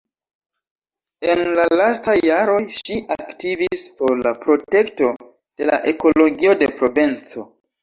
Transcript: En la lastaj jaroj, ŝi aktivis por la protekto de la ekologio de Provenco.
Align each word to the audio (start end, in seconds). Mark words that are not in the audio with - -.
En 1.33 1.43
la 1.59 1.65
lastaj 1.79 2.15
jaroj, 2.29 2.57
ŝi 2.77 2.97
aktivis 3.17 3.85
por 4.01 4.17
la 4.29 4.33
protekto 4.47 5.13
de 5.27 5.71
la 5.71 5.79
ekologio 5.95 6.59
de 6.65 6.75
Provenco. 6.83 7.49